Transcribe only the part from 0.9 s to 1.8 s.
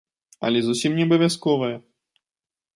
не абавязковая.